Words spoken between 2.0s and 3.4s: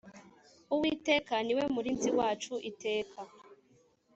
wacu iteka